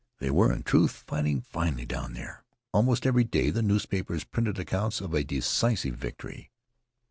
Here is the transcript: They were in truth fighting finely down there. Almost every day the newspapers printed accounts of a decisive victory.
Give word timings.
They 0.17 0.31
were 0.31 0.51
in 0.51 0.63
truth 0.63 1.03
fighting 1.05 1.41
finely 1.41 1.85
down 1.85 2.13
there. 2.13 2.43
Almost 2.71 3.05
every 3.05 3.23
day 3.23 3.51
the 3.51 3.61
newspapers 3.61 4.23
printed 4.23 4.57
accounts 4.57 4.99
of 4.99 5.13
a 5.13 5.23
decisive 5.23 5.93
victory. 5.93 6.49